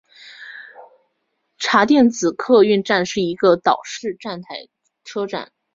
[1.59, 4.67] 茶店子客运站是一个岛式站台
[5.03, 5.51] 车站。